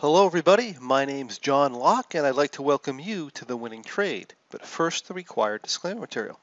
[0.00, 0.78] Hello, everybody.
[0.80, 4.32] My name's John Locke, and I'd like to welcome you to The Winning Trade.
[4.50, 6.40] But first, the required disclaimer material.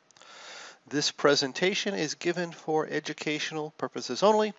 [0.88, 4.54] This presentation is given for educational purposes only.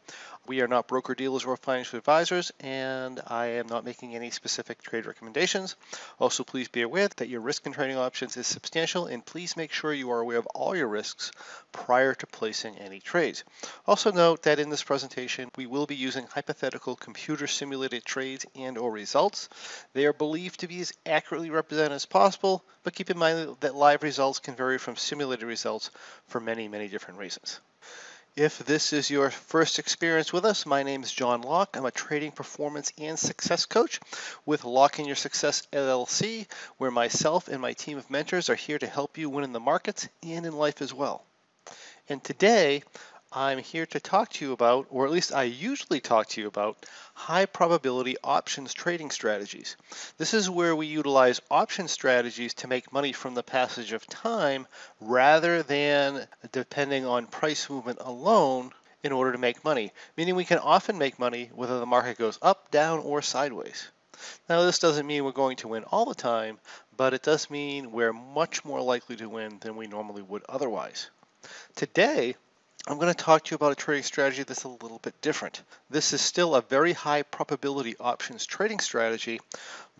[0.49, 4.81] We are not broker dealers or financial advisors, and I am not making any specific
[4.81, 5.77] trade recommendations.
[6.19, 9.73] Also, please be aware that your risk in trading options is substantial, and please make
[9.73, 11.33] sure you are aware of all your risks
[11.71, 13.45] prior to placing any trades.
[13.87, 18.79] Also note that in this presentation, we will be using hypothetical computer simulated trades and
[18.79, 19.51] or results.
[19.93, 23.75] They are believed to be as accurately represented as possible, but keep in mind that
[23.75, 25.91] live results can vary from simulated results
[26.27, 27.61] for many, many different reasons.
[28.39, 31.77] If this is your first experience with us, my name is John Locke.
[31.77, 33.99] I'm a trading performance and success coach
[34.47, 38.79] with Locke in Your Success LLC, where myself and my team of mentors are here
[38.79, 41.25] to help you win in the markets and in life as well.
[42.09, 42.85] And today,
[43.33, 46.47] I'm here to talk to you about, or at least I usually talk to you
[46.47, 49.77] about, high probability options trading strategies.
[50.17, 54.67] This is where we utilize option strategies to make money from the passage of time
[55.01, 58.73] rather than depending on price movement alone
[59.03, 62.39] in order to make money, meaning we can often make money whether the market goes
[62.41, 63.89] up, down, or sideways.
[64.49, 66.59] Now, this doesn't mean we're going to win all the time,
[66.97, 71.11] but it does mean we're much more likely to win than we normally would otherwise.
[71.77, 72.35] Today,
[72.87, 75.63] I'm going to talk to you about a trading strategy that's a little bit different.
[75.91, 79.41] This is still a very high probability options trading strategy,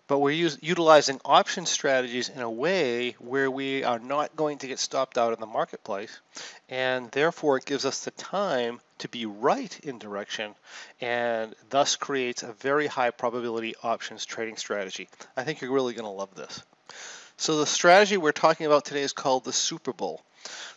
[0.07, 4.67] but we're use, utilizing option strategies in a way where we are not going to
[4.67, 6.19] get stopped out in the marketplace,
[6.67, 10.55] and therefore it gives us the time to be right in direction
[10.99, 15.07] and thus creates a very high probability options trading strategy.
[15.37, 16.63] I think you're really going to love this.
[17.39, 20.21] So the strategy we're talking about today is called the Super Bull.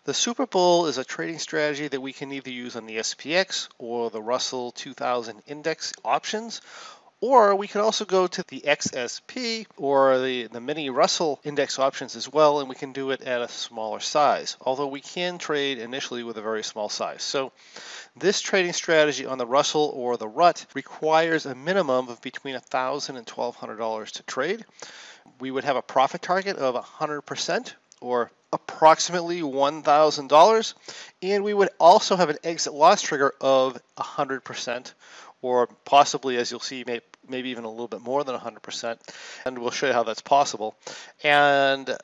[0.04, 3.66] The Super Bull is a trading strategy that we can either use on the SPX
[3.78, 6.60] or the Russell 2000 Index options,
[7.20, 12.14] or we can also go to the XSP or the, the mini Russell index options
[12.14, 15.78] as well, and we can do it at a smaller size, although we can trade
[15.78, 17.24] initially with a very small size.
[17.24, 17.50] So
[18.16, 23.08] this trading strategy on the Russell or the RUT requires a minimum of between $1,000
[23.08, 24.64] and $1,200 to trade.
[25.40, 30.74] We would have a profit target of 100% or approximately $1,000.
[31.22, 34.92] And we would also have an exit loss trigger of 100%,
[35.40, 36.84] or possibly, as you'll see,
[37.28, 38.98] maybe even a little bit more than 100%.
[39.44, 40.76] And we'll show you how that's possible.
[41.24, 41.96] And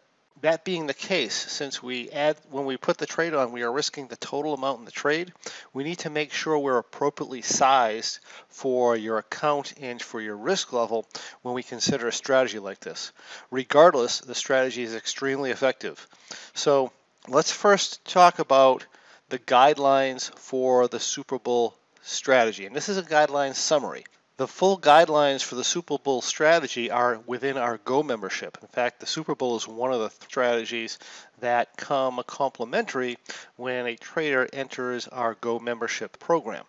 [0.43, 3.73] that being the case, since we add when we put the trade on, we are
[3.73, 5.33] risking the total amount in the trade.
[5.73, 10.73] We need to make sure we're appropriately sized for your account and for your risk
[10.73, 11.07] level
[11.43, 13.13] when we consider a strategy like this.
[13.51, 16.07] Regardless, the strategy is extremely effective.
[16.55, 16.93] So
[17.27, 18.87] let's first talk about
[19.29, 22.67] the guidelines for the Super Bull strategy.
[22.67, 24.05] And this is a guideline summary.
[24.39, 28.57] The full guidelines for the Super Bull strategy are within our Go membership.
[28.63, 31.01] In fact, the Super Bull is one of the strategies
[31.41, 33.19] that come complimentary
[33.57, 36.65] when a trader enters our Go membership program.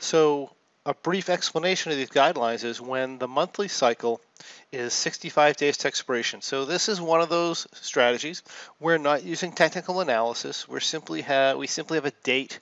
[0.00, 0.50] So
[0.84, 4.20] a brief explanation of these guidelines is when the monthly cycle
[4.72, 6.42] is 65 days to expiration.
[6.42, 8.42] So this is one of those strategies.
[8.80, 10.68] We're not using technical analysis.
[10.68, 12.58] We're simply have we simply have a date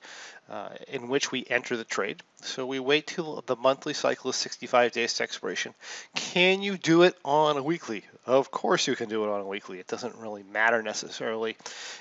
[0.49, 2.21] uh, in which we enter the trade.
[2.41, 5.73] So we wait till the monthly cycle is 65 days to expiration.
[6.13, 8.03] Can you do it on a weekly?
[8.25, 9.79] Of course you can do it on a weekly.
[9.79, 11.57] It doesn't really matter necessarily,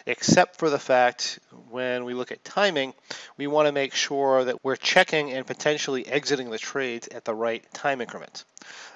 [0.07, 1.39] except for the fact
[1.71, 2.93] when we look at timing,
[3.39, 7.35] we want to make sure that we're checking and potentially exiting the trades at the
[7.35, 8.45] right time increments.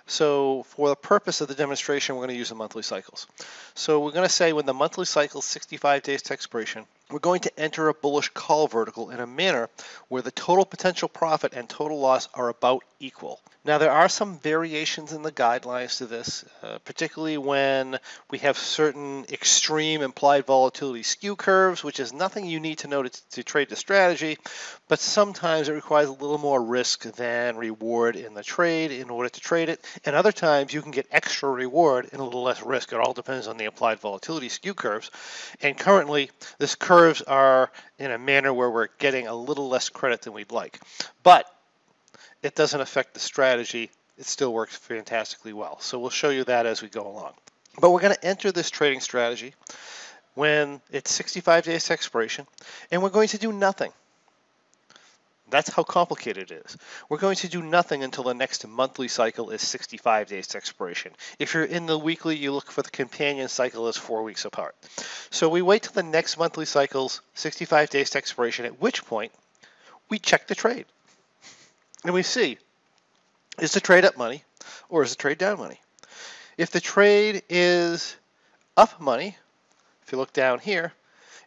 [0.09, 3.27] So for the purpose of the demonstration, we're going to use the monthly cycles.
[3.75, 7.19] So we're going to say when the monthly cycle is 65 days to expiration, we're
[7.19, 9.69] going to enter a bullish call vertical in a manner
[10.09, 13.41] where the total potential profit and total loss are about equal.
[13.65, 17.99] Now, there are some variations in the guidelines to this, uh, particularly when
[18.31, 23.03] we have certain extreme implied volatility skew curves, which is nothing you need to know
[23.03, 24.39] to, to trade the strategy,
[24.89, 29.29] but sometimes it requires a little more risk than reward in the trade in order
[29.29, 29.85] to trade it.
[30.05, 32.93] And other times you can get extra reward and a little less risk.
[32.93, 35.11] It all depends on the implied volatility skew curves.
[35.61, 40.23] And currently, these curves are in a manner where we're getting a little less credit
[40.23, 40.81] than we'd like.
[41.23, 41.47] But
[42.43, 43.91] it doesn't affect the strategy.
[44.17, 45.81] It still works fantastically well.
[45.81, 47.33] So we'll show you that as we go along.
[47.81, 49.55] But we're going to enter this trading strategy
[50.35, 52.47] when it's 65 days expiration,
[52.91, 53.93] and we're going to do nothing.
[55.51, 56.77] That's how complicated it is.
[57.09, 61.13] We're going to do nothing until the next monthly cycle is 65 days to expiration.
[61.39, 64.75] If you're in the weekly, you look for the companion cycle is four weeks apart.
[65.31, 69.33] So we wait till the next monthly cycle's 65 days to expiration, at which point
[70.09, 70.87] we check the trade.
[72.05, 72.59] And we see,
[73.59, 74.45] is the trade up money?
[74.89, 75.81] or is the trade down money?
[76.57, 78.17] If the trade is
[78.77, 79.37] up money,
[80.05, 80.93] if you look down here,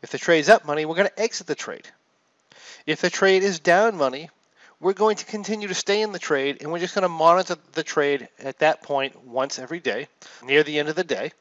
[0.01, 1.87] if the trade's up money, we're going to exit the trade.
[2.91, 4.29] If the trade is down money,
[4.81, 7.55] we're going to continue to stay in the trade and we're just going to monitor
[7.71, 10.09] the trade at that point once every day
[10.43, 11.31] near the end of the day.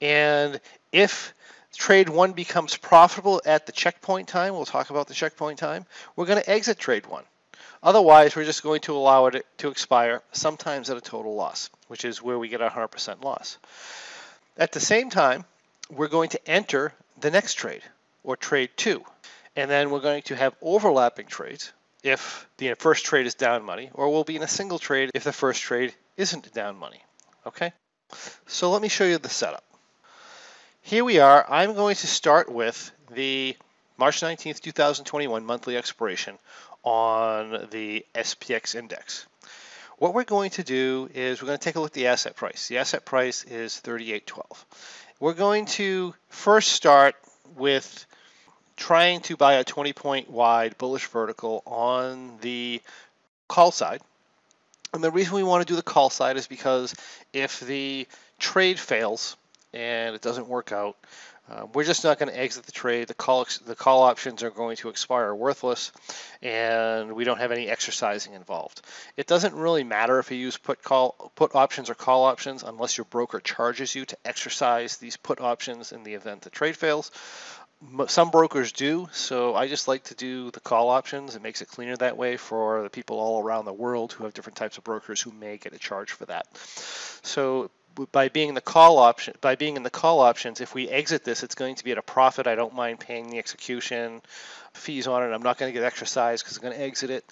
[0.00, 0.60] And
[0.92, 1.34] if
[1.76, 5.84] trade one becomes profitable at the checkpoint time, we'll talk about the checkpoint time,
[6.14, 7.24] we're going to exit trade one.
[7.82, 12.04] Otherwise, we're just going to allow it to expire, sometimes at a total loss, which
[12.04, 13.58] is where we get our 100% loss.
[14.56, 15.44] At the same time,
[15.90, 17.82] we're going to enter the next trade,
[18.22, 19.04] or trade two.
[19.56, 23.90] And then we're going to have overlapping trades if the first trade is down money,
[23.94, 27.02] or we'll be in a single trade if the first trade isn't down money.
[27.46, 27.72] Okay?
[28.46, 29.64] So let me show you the setup.
[30.82, 31.44] Here we are.
[31.48, 33.56] I'm going to start with the
[33.98, 36.38] March 19th, 2021 monthly expiration
[36.82, 39.26] on the SPX index.
[39.98, 42.34] What we're going to do is we're going to take a look at the asset
[42.34, 42.68] price.
[42.68, 44.64] The asset price is 38.12.
[45.20, 47.14] We're going to first start
[47.56, 48.06] with
[48.80, 52.80] trying to buy a 20 point wide bullish vertical on the
[53.46, 54.00] call side.
[54.92, 56.94] And the reason we want to do the call side is because
[57.32, 58.08] if the
[58.40, 59.36] trade fails
[59.72, 60.96] and it doesn't work out,
[61.50, 63.08] uh, we're just not going to exit the trade.
[63.08, 65.90] The call the call options are going to expire worthless,
[66.42, 68.82] and we don't have any exercising involved.
[69.16, 72.96] It doesn't really matter if you use put call put options or call options unless
[72.96, 77.10] your broker charges you to exercise these put options in the event the trade fails.
[78.08, 81.34] Some brokers do, so I just like to do the call options.
[81.34, 84.34] It makes it cleaner that way for the people all around the world who have
[84.34, 86.46] different types of brokers who may get a charge for that.
[87.22, 87.70] So
[88.12, 91.42] by being the call option by being in the call options if we exit this
[91.42, 94.22] it's going to be at a profit i don't mind paying the execution
[94.72, 97.24] fees on it i'm not going to get exercise because i'm going to exit it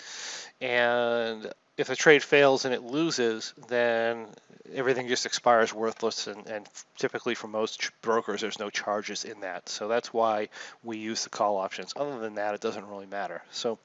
[0.60, 4.26] and if the trade fails and it loses then
[4.74, 9.68] everything just expires worthless and, and typically for most brokers there's no charges in that.
[9.68, 10.48] So that's why
[10.82, 11.94] we use the call options.
[11.96, 13.42] Other than that it doesn't really matter.
[13.50, 13.78] So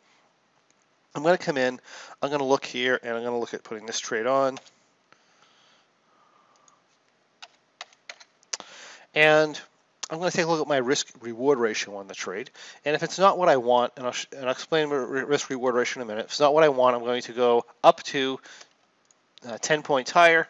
[1.15, 1.79] i'm going to come in
[2.23, 4.57] i'm going to look here and i'm going to look at putting this trade on.
[9.15, 9.61] And
[10.13, 12.51] I'm going to take a look at my risk reward ratio on the trade.
[12.85, 16.01] And if it's not what I want, and I'll, and I'll explain risk reward ratio
[16.01, 18.39] in a minute, if it's not what I want, I'm going to go up to
[19.47, 20.47] uh, 10 points higher,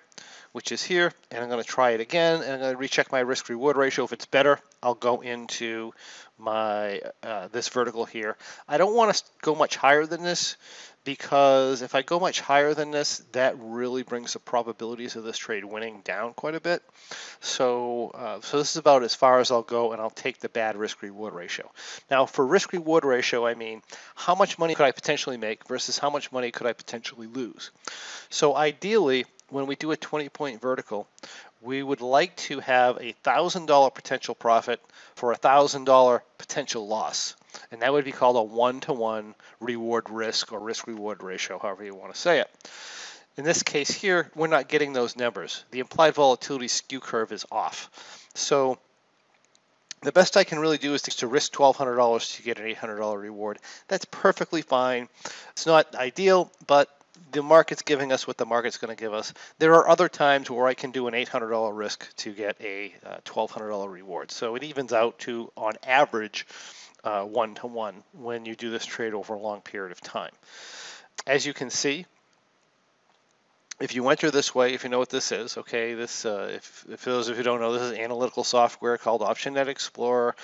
[0.53, 3.11] which is here, and I'm going to try it again, and I'm going to recheck
[3.11, 4.05] my risk reward ratio.
[4.05, 5.93] If it's better, I'll go into
[6.37, 8.37] my uh, this vertical here.
[8.67, 10.55] I don't want to go much higher than this
[11.03, 15.37] because if I go much higher than this, that really brings the probabilities of this
[15.37, 16.81] trade winning down quite a bit.
[17.41, 20.49] So, uh, so this is about as far as I'll go, and I'll take the
[20.49, 21.69] bad risk-reward ratio.
[22.09, 23.81] Now, for risk-reward ratio, I mean
[24.15, 27.71] how much money could I potentially make versus how much money could I potentially lose.
[28.29, 31.07] So ideally, when we do a 20-point vertical,
[31.61, 34.81] we would like to have a $1,000 potential profit
[35.15, 37.35] for a $1,000 potential loss
[37.71, 41.95] and that would be called a one-to-one reward risk or risk reward ratio, however you
[41.95, 42.49] want to say it.
[43.37, 45.63] In this case here, we're not getting those numbers.
[45.71, 47.89] The implied volatility skew curve is off.
[48.35, 48.77] So
[50.01, 53.59] the best I can really do is to risk $1,200 to get an $800 reward.
[53.87, 55.09] That's perfectly fine.
[55.51, 56.89] It's not ideal, but
[57.31, 59.33] the market's giving us what the market's going to give us.
[59.59, 63.17] There are other times where I can do an $800 risk to get a uh,
[63.25, 64.31] $1,200 reward.
[64.31, 66.45] So it evens out to, on average,
[67.03, 70.31] one to one when you do this trade over a long period of time.
[71.27, 72.05] As you can see,
[73.83, 76.85] if you enter this way, if you know what this is, okay, this, uh, if,
[76.89, 80.37] if those of you who don't know, this is analytical software called OptionNet Explorer.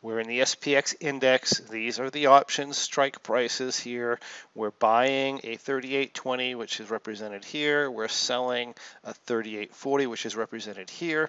[0.00, 1.58] We're in the SPX index.
[1.58, 4.18] These are the options strike prices here.
[4.54, 7.90] We're buying a 3820, which is represented here.
[7.90, 8.74] We're selling
[9.04, 11.28] a 3840, which is represented here.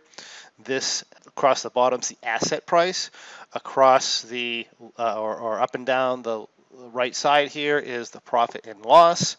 [0.63, 3.11] This across the bottom is the asset price.
[3.51, 4.65] Across the,
[4.97, 6.45] uh, or, or up and down the
[6.93, 9.35] right side here is the profit and loss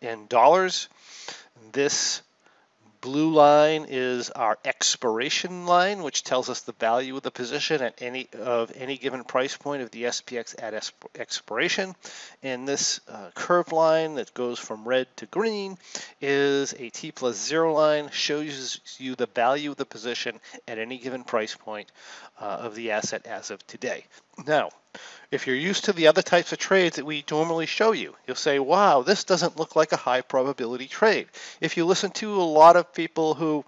[0.00, 0.88] in dollars.
[1.72, 2.22] This
[3.02, 8.00] blue line is our expiration line, which tells us the value of the position at
[8.00, 11.94] any of any given price point of the SPX at expiration.
[12.42, 15.76] And this uh, curved line that goes from red to green
[16.20, 20.96] is a T plus zero line, shows you the value of the position at any
[20.96, 21.90] given price point
[22.40, 24.04] uh, of the asset as of today.
[24.46, 24.70] Now,
[25.30, 28.36] if you're used to the other types of trades that we normally show you, you'll
[28.36, 31.26] say, wow, this doesn't look like a high probability trade.
[31.60, 33.64] If you listen to a lot of people who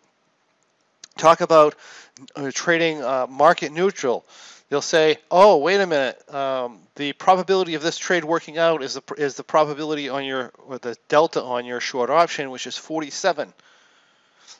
[1.16, 1.74] talk about
[2.36, 4.26] uh, trading uh, market neutral,
[4.68, 8.94] they'll say, oh, wait a minute, um, the probability of this trade working out is
[8.94, 12.76] the, is the probability on your, or the delta on your short option, which is
[12.76, 13.52] 47.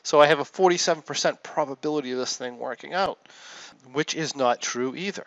[0.01, 3.19] So I have a 47% probability of this thing working out,
[3.93, 5.25] which is not true either.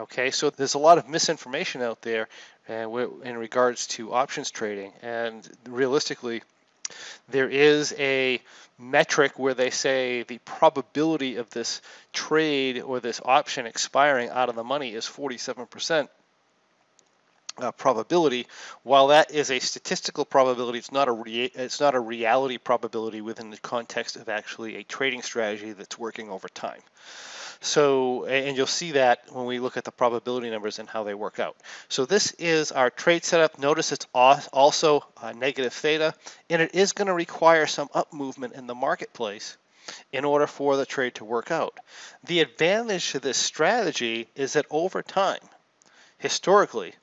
[0.00, 2.28] Okay, so there's a lot of misinformation out there
[2.68, 2.88] uh,
[3.22, 6.42] in regards to options trading, and realistically,
[7.28, 8.40] there is a
[8.78, 11.82] metric where they say the probability of this
[12.12, 16.08] trade or this option expiring out of the money is 47%.
[17.58, 18.46] Uh, probability.
[18.82, 21.14] While that is a statistical probability, it's not a
[21.54, 26.30] it's not a reality probability within the context of actually a trading strategy that's working
[26.30, 26.80] over time.
[27.64, 31.14] So, and you'll see that when we look at the probability numbers and how they
[31.14, 31.56] work out.
[31.88, 33.56] So this is our trade setup.
[33.56, 35.04] Notice it's also
[35.36, 36.12] negative theta,
[36.50, 39.56] and it is going to require some up movement in the marketplace
[40.12, 41.78] in order for the trade to work out.
[42.24, 45.40] The advantage to this strategy is that over time,
[46.18, 46.94] historically,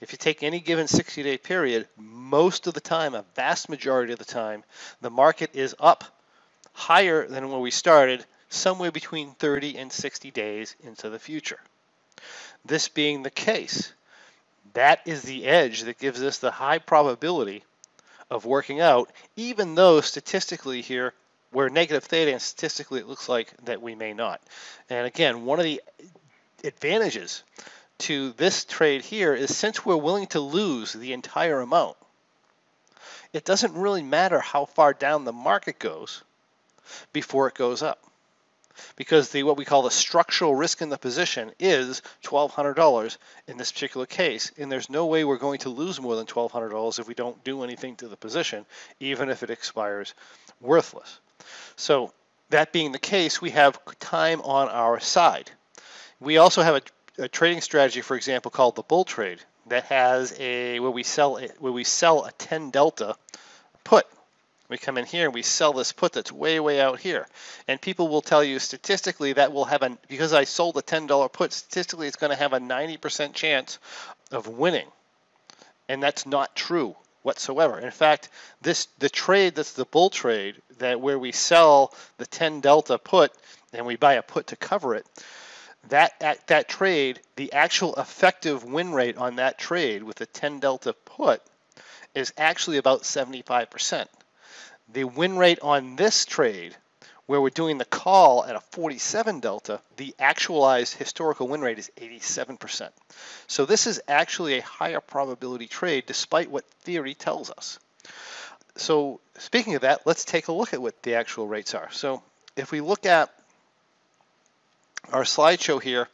[0.00, 4.12] if you take any given 60 day period, most of the time, a vast majority
[4.12, 4.62] of the time,
[5.00, 6.04] the market is up
[6.72, 11.60] higher than where we started somewhere between 30 and 60 days into the future.
[12.64, 13.92] This being the case,
[14.74, 17.64] that is the edge that gives us the high probability
[18.30, 21.12] of working out, even though statistically here
[21.52, 24.40] we're negative theta and statistically it looks like that we may not.
[24.90, 25.80] And again, one of the
[26.64, 27.44] advantages
[27.98, 31.96] to this trade here is since we're willing to lose the entire amount,
[33.32, 36.22] it doesn't really matter how far down the market goes
[37.12, 38.04] before it goes up
[38.96, 43.16] because the what we call the structural risk in the position is $1,200
[43.48, 46.98] in this particular case, and there's no way we're going to lose more than $1,200
[46.98, 48.64] if we don't do anything to the position,
[49.00, 50.14] even if it expires
[50.60, 51.18] worthless.
[51.76, 52.12] So
[52.50, 55.50] that being the case, we have time on our side.
[56.20, 60.38] We also have a, a trading strategy, for example, called the bull trade that has
[60.38, 63.16] a where we sell where we sell a 10 delta
[63.82, 64.06] put
[64.68, 67.26] we come in here and we sell this put that's way, way out here.
[67.68, 71.32] And people will tell you statistically that will have a, because I sold a $10
[71.32, 73.78] put, statistically it's going to have a 90% chance
[74.32, 74.88] of winning.
[75.88, 77.78] And that's not true whatsoever.
[77.78, 78.28] In fact,
[78.62, 83.32] this the trade that's the bull trade that where we sell the 10 delta put
[83.72, 85.06] and we buy a put to cover it,
[85.88, 90.60] that at that trade, the actual effective win rate on that trade with the 10
[90.60, 91.42] delta put
[92.14, 94.06] is actually about 75%.
[94.94, 96.76] The win rate on this trade,
[97.26, 101.90] where we're doing the call at a 47 delta, the actualized historical win rate is
[101.96, 102.90] 87%.
[103.48, 107.80] So this is actually a higher probability trade despite what theory tells us.
[108.76, 111.90] So speaking of that, let's take a look at what the actual rates are.
[111.90, 112.22] So
[112.54, 113.30] if we look at
[115.12, 116.08] our slideshow here,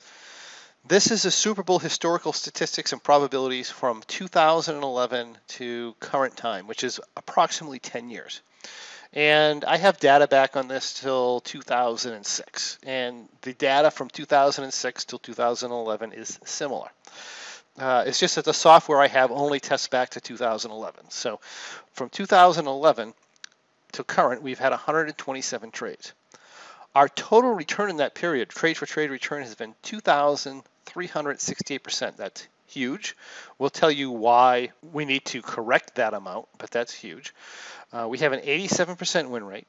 [0.88, 6.82] this is a Super Bull historical statistics and probabilities from 2011 to current time, which
[6.82, 8.40] is approximately 10 years.
[9.12, 12.78] And I have data back on this till 2006.
[12.84, 16.88] And the data from 2006 till 2011 is similar.
[17.76, 21.10] Uh, it's just that the software I have only tests back to 2011.
[21.10, 21.40] So
[21.92, 23.14] from 2011
[23.92, 26.12] to current, we've had 127 trades.
[26.94, 32.16] Our total return in that period, trade for trade return, has been 2,368%.
[32.16, 33.16] That's huge.
[33.58, 37.34] We'll tell you why we need to correct that amount, but that's huge.
[37.92, 39.66] Uh, we have an 87% win rate.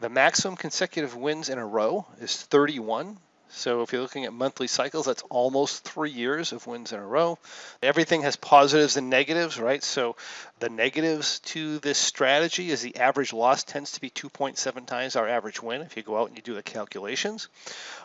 [0.00, 3.16] The maximum consecutive wins in a row is 31.
[3.54, 7.06] So if you're looking at monthly cycles, that's almost three years of wins in a
[7.06, 7.38] row.
[7.82, 9.82] Everything has positives and negatives, right?
[9.82, 10.16] So
[10.58, 15.28] the negatives to this strategy is the average loss tends to be 2.7 times our
[15.28, 17.48] average win if you go out and you do the calculations.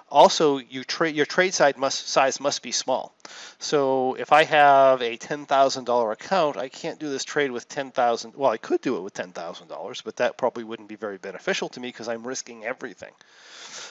[0.10, 3.14] Also, you tra- your trade size must, size must be small.
[3.60, 8.36] So if I have a $10,000 account, I can't do this trade with 10,000.
[8.36, 11.80] Well, I could do it with $10,000, but that probably wouldn't be very beneficial to
[11.80, 13.12] me because I'm risking everything.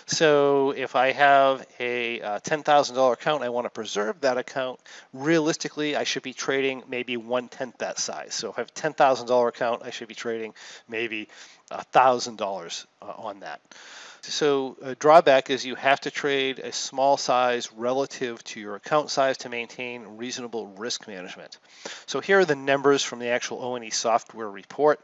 [0.06, 4.78] So if I have a uh, $10,000 account, I want to preserve that account.
[5.12, 8.32] Realistically, I should be trading maybe one tenth that size.
[8.32, 10.54] So if I have a $10,000 account, I should be trading
[10.88, 11.28] maybe
[11.70, 13.60] $1,000 uh, on that.
[14.28, 19.10] So a drawback is you have to trade a small size relative to your account
[19.10, 21.58] size to maintain reasonable risk management.
[22.06, 25.00] So here are the numbers from the actual ONE software report.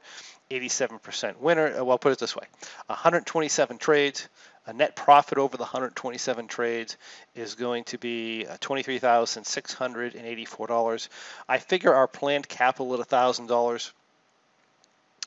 [0.50, 1.81] 87% winner.
[1.81, 2.45] Uh, well, put it this way
[2.87, 4.29] 127 trades.
[4.67, 6.97] A net profit over the 127 trades
[7.35, 11.09] is going to be uh, $23,684.
[11.49, 13.93] I figure our planned capital at $1,000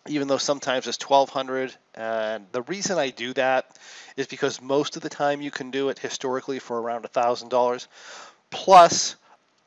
[0.07, 3.77] even though sometimes it's 1200 and the reason I do that
[4.15, 7.87] is because most of the time you can do it historically for around $1,000
[8.51, 9.15] plus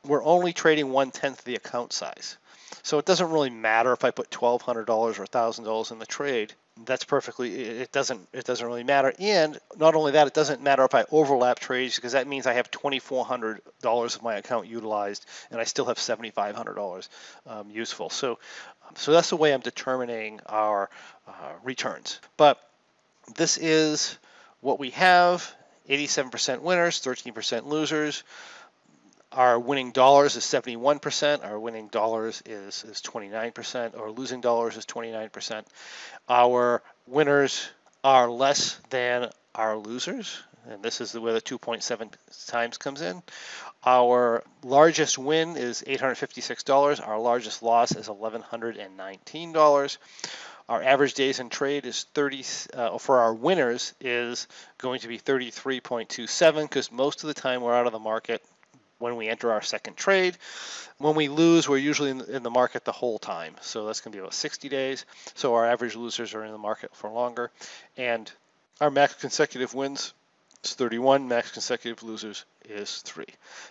[0.05, 2.37] we're only trading one tenth the account size.
[2.83, 6.53] So it doesn't really matter if I put $1,200 or $1,000 in the trade
[6.85, 9.13] that's perfectly it doesn't it doesn't really matter.
[9.19, 12.53] And not only that it doesn't matter if i overlap trades because that means i
[12.53, 17.09] have $2400 of my account utilized and i still have $7500
[17.47, 18.09] um, useful.
[18.09, 18.39] So
[18.95, 20.89] so that's the way i'm determining our
[21.27, 22.19] uh, returns.
[22.37, 22.59] But
[23.35, 24.17] this is
[24.61, 25.53] what we have
[25.89, 28.23] 87% winners 13% losers
[29.39, 31.45] our winning dollars is 71%.
[31.45, 33.97] Our winning dollars is, is 29%.
[33.97, 35.63] Our losing dollars is 29%.
[36.27, 37.69] Our winners
[38.03, 40.37] are less than our losers.
[40.69, 42.11] And this is where the 2.7
[42.47, 43.23] times comes in.
[43.85, 47.07] Our largest win is $856.
[47.07, 49.97] Our largest loss is $1,119.
[50.67, 52.43] Our average days in trade is 30
[52.73, 57.73] uh, for our winners is going to be 33.27 because most of the time we're
[57.73, 58.43] out of the market
[58.99, 60.37] when we enter our second trade.
[60.97, 63.55] When we lose, we're usually in the market the whole time.
[63.61, 65.05] So that's going to be about 60 days.
[65.33, 67.51] So our average losers are in the market for longer.
[67.97, 68.29] And
[68.81, 70.13] our max consecutive wins
[70.63, 73.25] is 31, max consecutive losers is 3.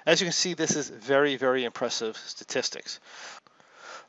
[0.07, 2.99] As you can see, this is very, very impressive statistics.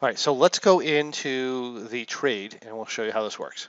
[0.01, 3.67] All right, so let's go into the trade and we'll show you how this works.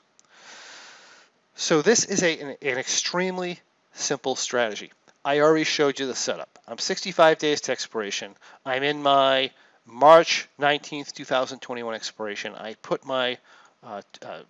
[1.57, 3.59] So this is a, an, an extremely
[3.95, 4.93] simple strategy.
[5.25, 6.60] I already showed you the setup.
[6.71, 8.33] I'm 65 days to expiration.
[8.65, 9.51] I'm in my
[9.87, 12.55] March 19th, 2021 expiration.
[12.55, 13.39] I put my
[13.83, 14.43] uh, uh,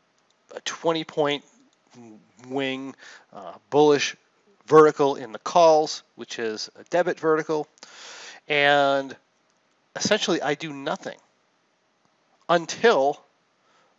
[0.66, 1.44] 20 point
[2.46, 2.94] wing
[3.32, 4.16] uh, bullish
[4.66, 7.66] vertical in the calls, which is a debit vertical.
[8.46, 9.16] And
[9.96, 11.16] essentially, I do nothing
[12.50, 13.18] until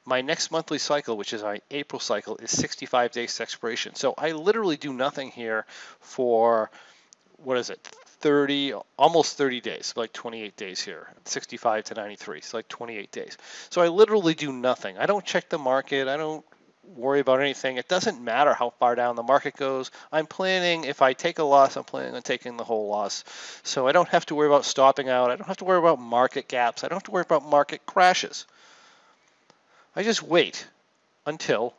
[0.06, 3.96] my next monthly cycle, which is my April cycle, is 65 days to expiration.
[3.96, 5.66] So I literally do nothing here
[6.02, 6.70] for,
[7.44, 7.80] what is it,
[8.22, 13.38] 30, almost 30 days, like 28 days here, 65 to 93, so like 28 days.
[13.70, 14.98] So I literally do nothing.
[14.98, 16.08] I don't check the market.
[16.08, 16.46] I don't
[16.96, 17.78] worry about anything.
[17.78, 19.92] It doesn't matter how far down the market goes.
[20.12, 23.24] I'm planning, if I take a loss, I'm planning on taking the whole loss.
[23.64, 25.32] So I don't have to worry about stopping out.
[25.32, 26.84] I don't have to worry about market gaps.
[26.84, 28.46] I don't have to worry about market crashes.
[29.96, 30.68] I just wait
[31.26, 31.74] until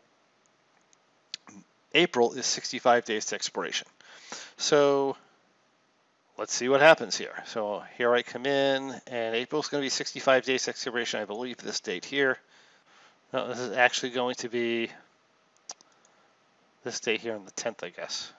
[1.94, 3.86] April is 65 days to expiration.
[4.56, 5.16] So
[6.38, 7.42] let's see what happens here.
[7.46, 11.20] So here I come in, and April is going to be 65 days expiration.
[11.20, 12.38] I believe this date here.
[13.32, 14.90] No, this is actually going to be
[16.84, 18.32] this date here on the 10th, I guess.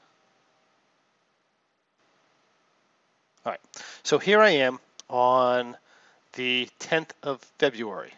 [3.46, 3.62] All right,
[4.04, 4.80] so here I am
[5.10, 5.76] on
[6.34, 8.14] the 10th of February.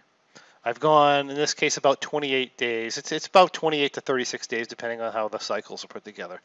[0.63, 2.97] I've gone, in this case, about 28 days.
[2.97, 6.39] It's, it's about 28 to 36 days, depending on how the cycles are put together.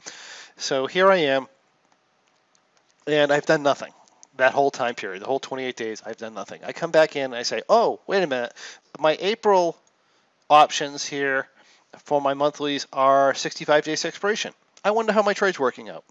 [0.56, 1.48] So here I am,
[3.06, 3.92] and I've done nothing
[4.40, 6.62] that whole time period, the whole 28 days, I've done nothing.
[6.64, 8.52] I come back in and I say, oh, wait a minute,
[8.98, 9.76] my April
[10.48, 11.46] options here
[12.04, 14.52] for my monthlies are 65 days expiration.
[14.82, 16.04] I wonder how my trade's working out.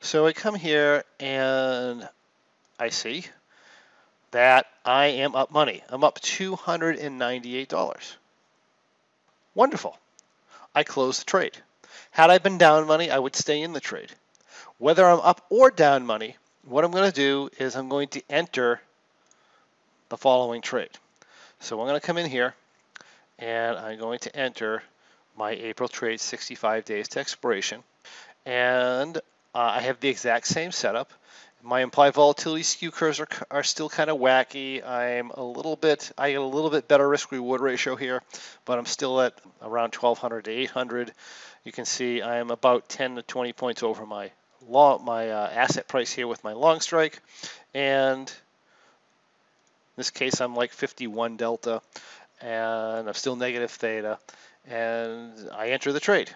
[0.00, 2.06] So I come here and
[2.78, 3.24] I see
[4.32, 5.82] that I am up money.
[5.88, 8.16] I'm up $298.
[9.54, 9.98] Wonderful.
[10.74, 11.56] I close the trade.
[12.10, 14.12] Had I been down money, I would stay in the trade.
[14.80, 18.22] Whether I'm up or down money, what I'm going to do is I'm going to
[18.30, 18.80] enter
[20.08, 20.88] the following trade.
[21.58, 22.54] So I'm going to come in here
[23.38, 24.82] and I'm going to enter
[25.36, 27.82] my April trade 65 days to expiration.
[28.46, 29.20] And uh,
[29.58, 31.12] I have the exact same setup.
[31.62, 34.82] My implied volatility skew curves are, are still kind of wacky.
[34.82, 38.22] I'm a little bit, I get a little bit better risk reward ratio here,
[38.64, 41.12] but I'm still at around 1200 to 800.
[41.64, 44.30] You can see I am about 10 to 20 points over my
[44.68, 47.20] long, my uh, asset price here with my long strike,
[47.74, 48.34] and in
[49.96, 51.82] this case I'm like 51 delta,
[52.40, 54.18] and I'm still negative theta,
[54.68, 56.34] and I enter the trade.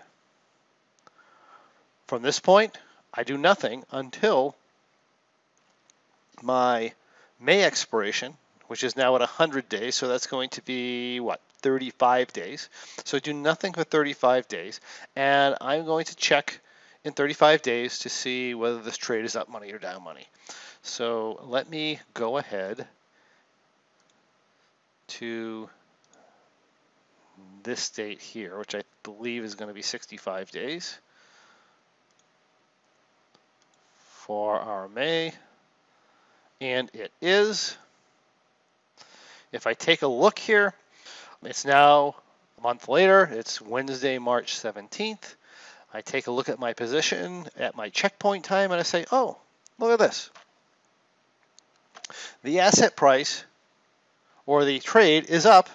[2.06, 2.76] From this point,
[3.12, 4.54] I do nothing until
[6.42, 6.92] my
[7.40, 12.32] May expiration, which is now at 100 days, so that's going to be, what, 35
[12.32, 12.68] days.
[13.04, 14.80] So I do nothing for 35 days,
[15.16, 16.60] and I'm going to check
[17.04, 20.26] in 35 days to see whether this trade is up money or down money.
[20.82, 22.86] So let me go ahead
[25.08, 25.68] to
[27.62, 30.98] this date here, which I believe is going to be 65 days
[33.98, 35.32] for our May
[36.60, 37.76] and it is.
[39.52, 40.74] If I take a look here,
[41.42, 42.16] it's now
[42.58, 43.28] a month later.
[43.30, 45.34] It's Wednesday, March 17th.
[45.94, 49.38] I take a look at my position at my checkpoint time and I say, oh,
[49.78, 50.28] look at this.
[52.42, 53.44] The asset price
[54.44, 55.70] or the trade is up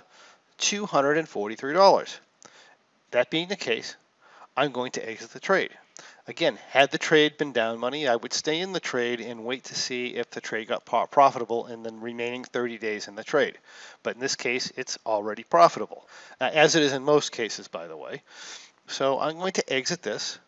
[0.59, 2.19] $243.
[3.11, 3.95] That being the case,
[4.57, 5.71] I'm going to exit the trade.
[6.27, 9.63] Again, had the trade been down money, I would stay in the trade and wait
[9.65, 13.57] to see if the trade got profitable in the remaining 30 days in the trade.
[14.03, 16.07] But in this case, it's already profitable,
[16.39, 18.21] as it is in most cases, by the way.
[18.89, 20.39] So I'm going to exit this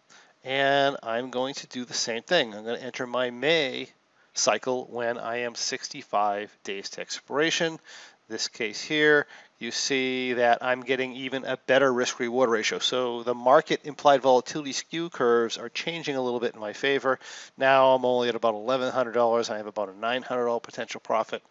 [0.44, 2.56] and I'm going to do the same thing.
[2.56, 3.90] I'm going to enter my May
[4.34, 7.80] cycle when I am 65 days to expiration.
[8.30, 9.28] This case here,
[9.60, 12.80] you see that I'm getting even a better risk reward ratio.
[12.80, 17.20] So the market implied volatility skew curves are changing a little bit in my favor.
[17.58, 19.50] Now I'm only at about $1,100.
[19.52, 21.44] I have about a $900 potential profit.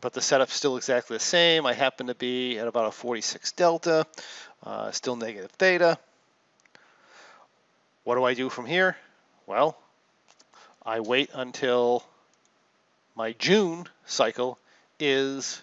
[0.00, 1.66] But the setup's still exactly the same.
[1.66, 4.06] I happen to be at about a 46 delta,
[4.64, 5.98] uh, still negative theta.
[8.04, 8.96] What do I do from here?
[9.46, 9.76] Well,
[10.84, 12.04] I wait until
[13.14, 14.58] my June cycle
[14.98, 15.62] is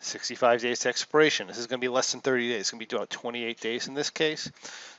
[0.00, 1.46] 65 days to expiration.
[1.46, 2.60] This is going to be less than 30 days.
[2.60, 4.50] It's going to be about 28 days in this case.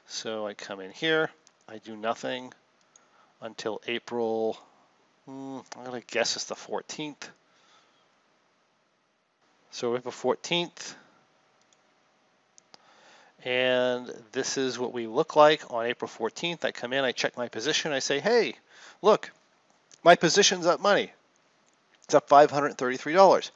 [0.08, 1.32] So I come in here.
[1.68, 2.54] I do nothing
[3.42, 4.58] until April,
[5.26, 7.30] hmm, I'm going to guess it's the 14th.
[9.72, 10.96] So April 14th.
[13.44, 16.64] And this is what we look like on April 14th.
[16.64, 18.56] I come in, I check my position, I say, hey,
[19.02, 19.32] look,
[20.04, 21.12] my position's up money.
[22.04, 23.52] It's up $533.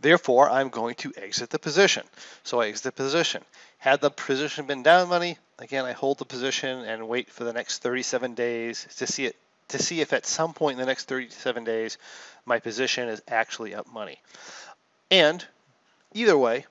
[0.00, 2.02] Therefore, I'm going to exit the position.
[2.42, 3.42] So I exit the position.
[3.78, 7.52] Had the position been down money, again, I hold the position and wait for the
[7.52, 9.36] next 37 days to see it
[9.68, 11.96] to see if at some point in the next 37 days
[12.44, 14.20] my position is actually up money.
[15.12, 15.44] And
[16.14, 16.64] either way,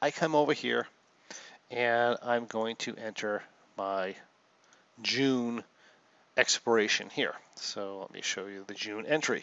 [0.00, 0.86] I come over here
[1.72, 3.42] and I'm going to enter
[3.76, 4.14] my
[5.02, 5.64] June
[6.36, 7.34] expiration here.
[7.56, 9.42] So let me show you the June entry.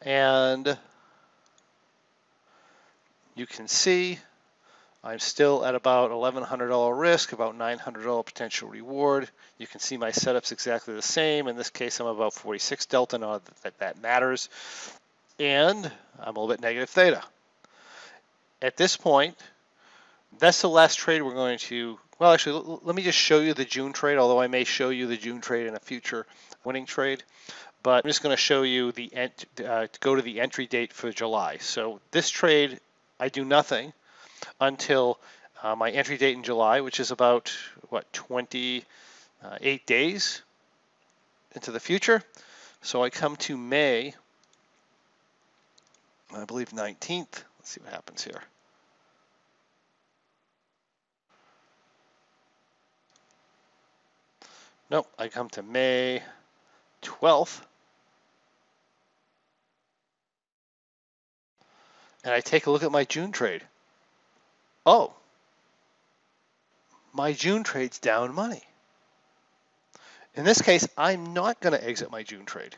[0.00, 0.78] And
[3.34, 4.18] you can see
[5.04, 9.28] I'm still at about $1,100 risk, about $900 potential reward.
[9.58, 11.48] You can see my setup's exactly the same.
[11.48, 14.48] In this case, I'm about 46 delta, not that that matters.
[15.38, 17.22] And I'm a little bit negative theta.
[18.62, 19.36] At this point,
[20.38, 23.64] that's the last trade we're going to, well, actually, let me just show you the
[23.64, 26.26] June trade, although I may show you the June trade in a future
[26.64, 27.22] winning trade.
[27.82, 29.12] But I'm just going to show you the,
[29.66, 31.58] uh, go to the entry date for July.
[31.58, 32.80] So this trade
[33.18, 33.92] I do nothing
[34.60, 35.18] until
[35.62, 37.52] uh, my entry date in July, which is about,
[37.88, 40.42] what, 28 days
[41.54, 42.22] into the future.
[42.82, 44.14] So I come to May,
[46.34, 47.44] I believe 19th.
[47.58, 48.42] Let's see what happens here.
[54.90, 56.22] Nope, I come to May
[57.02, 57.60] 12th.
[62.24, 63.62] and I take a look at my June trade.
[64.86, 65.12] Oh,
[67.12, 68.62] my June trade's down money.
[70.34, 72.74] In this case, I'm not going to exit my June trade.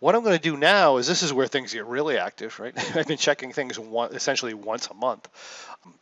[0.00, 2.72] What I'm going to do now is this is where things get really active, right?
[2.96, 5.28] I've been checking things one, essentially once a month.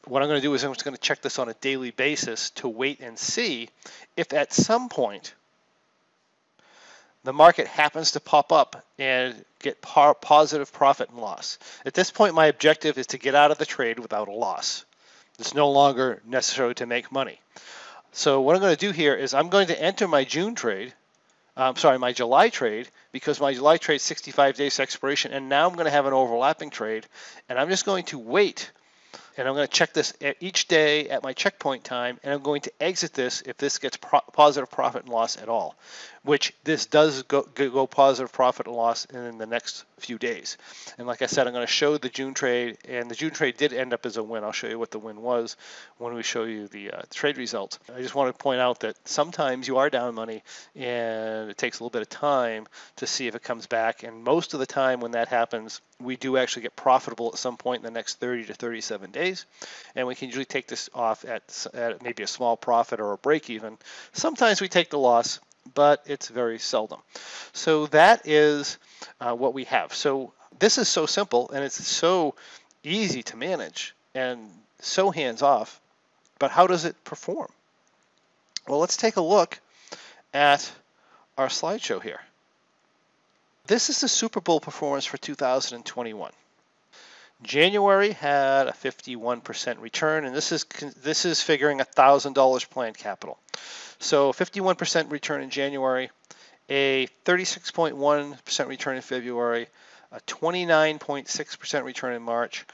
[0.07, 1.91] What I'm going to do is I'm just going to check this on a daily
[1.91, 3.69] basis to wait and see
[4.17, 5.35] if at some point
[7.25, 11.59] the market happens to pop up and get positive profit and loss.
[11.85, 14.85] At this point, my objective is to get out of the trade without a loss.
[15.41, 17.41] It's no longer necessary to make money.
[18.13, 20.95] So what I'm going to do here is I'm going to enter my June trade,
[21.57, 25.67] I'm um, sorry, my July trade, because my July trade 65 days expiration, and now
[25.67, 27.05] I'm going to have an overlapping trade,
[27.49, 28.71] and I'm just going to wait
[29.39, 32.63] and I'm going to check this each day at my checkpoint time, and I'm going
[32.63, 35.77] to exit this if this gets pro positive profit and loss at all,
[36.25, 40.59] which this does go, go positive profit and loss in the next few days.
[40.99, 43.57] And like I said, I'm going to show the June trade, and the June trade
[43.57, 44.43] did end up as a win.
[44.43, 45.57] I'll show you what the win was
[45.99, 47.79] when we show you the uh, trade results.
[47.95, 50.43] I just want to point out that sometimes you are down money,
[50.75, 54.03] and it takes a little bit of time to see if it comes back.
[54.03, 57.57] And most of the time when that happens, we do actually get profitable at some
[57.57, 59.47] point in the next 30 to 37 days,
[59.97, 63.19] and we can usually take this off at, at maybe a small profit or a
[63.19, 63.77] break even.
[64.13, 65.41] Sometimes we take the loss,
[65.75, 67.01] but it's very seldom.
[67.53, 68.79] So that is
[69.21, 69.93] uh, what we have.
[69.93, 72.35] So this is so simple and it's so
[72.83, 75.81] easy to manage and so hands off,
[76.39, 77.49] but how does it perform?
[78.67, 79.59] Well, let's take a look
[80.33, 80.71] at
[81.37, 82.21] our slideshow here.
[83.69, 86.33] This is the Super Bull performance for 2021.
[87.43, 90.65] January had a 51% return, and this is
[91.03, 93.39] this is figuring $1,000 planned capital.
[93.99, 96.11] So 51% return in January,
[96.71, 99.67] a 36.1% return in February,
[100.13, 102.65] a 29.6% return in March,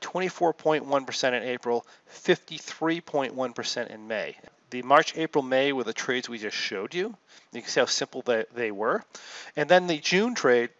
[0.00, 4.36] 24.1% in April, 53.1% in May.
[4.70, 7.16] The March, April, May were the trades we just showed you.
[7.52, 9.04] You can see how simple they, they were.
[9.56, 10.70] And then the June trade,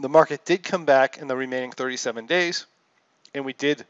[0.00, 2.66] the market did come back in the remaining 37 days,
[3.32, 3.86] and we did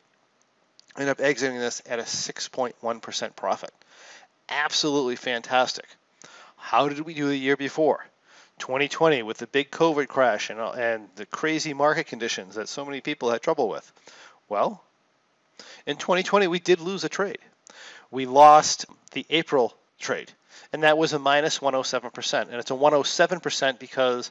[0.99, 3.73] end up exiting this at a 6.1% profit.
[4.51, 5.87] Absolutely fantastic.
[6.57, 8.07] How did we do the year before?
[8.59, 13.01] 2020 with the big COVID crash and, and the crazy market conditions that so many
[13.01, 13.91] people had trouble with.
[14.51, 14.85] Well,
[15.87, 17.39] in 2020, we did lose a trade.
[18.13, 20.31] We lost the April trade,
[20.73, 22.43] and that was a minus 107%.
[22.43, 24.31] And it's a 107% because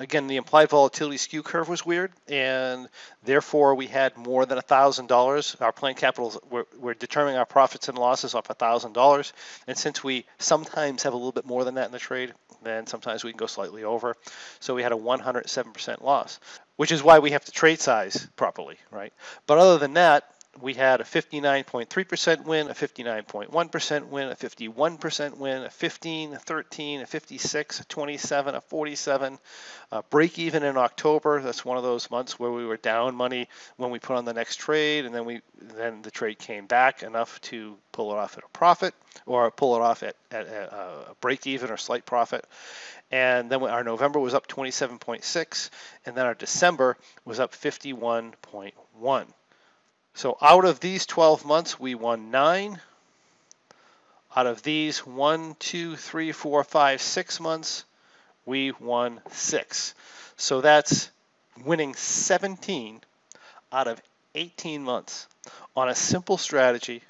[0.00, 2.88] again, the implied volatility skew curve was weird, and
[3.22, 5.60] therefore we had more than $1,000.
[5.60, 9.32] Our planned capitals, we're, we're determining our profits and losses off $1,000.
[9.66, 12.86] And since we sometimes have a little bit more than that in the trade, then
[12.86, 14.16] sometimes we can go slightly over.
[14.58, 16.40] So we had a 107% loss,
[16.76, 19.12] which is why we have to trade size properly, right?
[19.46, 20.24] But other than that,
[20.60, 27.00] we had a 59.3% win, a 59.1% win, a 51% win, a 15, a 13,
[27.02, 29.38] a 56, a 27, a 47,
[29.92, 31.40] a break even in October.
[31.40, 34.34] That's one of those months where we were down money when we put on the
[34.34, 38.36] next trade, and then we then the trade came back enough to pull it off
[38.36, 38.94] at a profit
[39.26, 42.44] or pull it off at, at uh, a break even or slight profit.
[43.12, 45.70] And then our November was up 27.6,
[46.06, 49.26] and then our December was up 51.1.
[50.20, 52.78] So out of these 12 months, we won nine.
[54.36, 57.86] Out of these one, two, three, four, five, six months,
[58.44, 59.94] we won six.
[60.36, 61.10] So that's
[61.64, 63.00] winning 17
[63.72, 63.98] out of
[64.34, 65.26] 18 months
[65.74, 67.00] on a simple strategy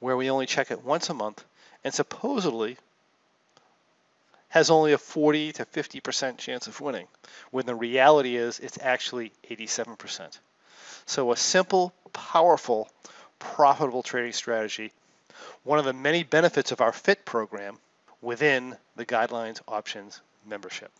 [0.00, 1.42] where we only check it once a month
[1.82, 2.76] and supposedly
[4.50, 7.06] has only a 40 to 50% chance of winning,
[7.52, 10.38] when the reality is it's actually 87%.
[11.06, 12.88] So a simple, powerful,
[13.38, 14.90] profitable trading strategy.
[15.64, 17.76] One of the many benefits of our FIT program
[18.22, 20.90] within the Guidelines Options membership.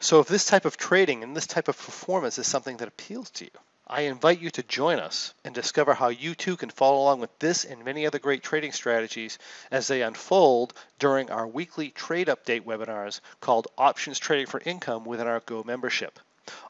[0.00, 3.30] So if this type of trading and this type of performance is something that appeals
[3.30, 3.50] to you,
[3.88, 7.38] I invite you to join us and discover how you too can follow along with
[7.38, 9.38] this and many other great trading strategies
[9.70, 15.28] as they unfold during our weekly trade update webinars called Options Trading for Income within
[15.28, 16.18] our Go membership.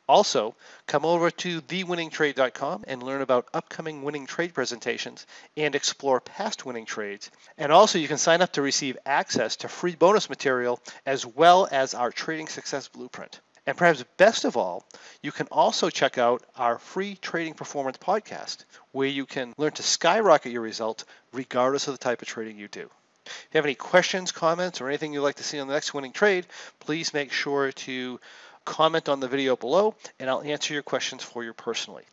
[0.08, 0.54] Also,
[0.86, 6.84] come over to thewinningtrade.com and learn about upcoming winning trade presentations and explore past winning
[6.84, 7.30] trades.
[7.58, 11.66] And also, you can sign up to receive access to free bonus material as well
[11.70, 13.40] as our trading success blueprint.
[13.66, 14.84] And perhaps best of all,
[15.22, 19.82] you can also check out our free trading performance podcast, where you can learn to
[19.82, 22.88] skyrocket your results regardless of the type of trading you do.
[23.26, 25.92] If you have any questions, comments, or anything you'd like to see on the next
[25.92, 26.46] winning trade,
[26.78, 28.20] please make sure to
[28.66, 32.04] comment on the video below, and I'll answer your questions for you personally.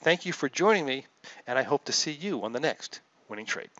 [0.00, 1.06] Thank you for joining me,
[1.46, 3.70] and I hope to see you on the next Winning Trade.